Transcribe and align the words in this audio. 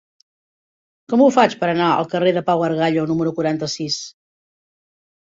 Com 1.13 1.23
ho 1.25 1.25
faig 1.35 1.51
per 1.63 1.67
anar 1.73 1.89
al 1.97 2.09
carrer 2.13 2.31
de 2.37 2.43
Pau 2.47 2.63
Gargallo 2.63 3.03
número 3.11 3.33
quaranta-sis? 3.41 3.99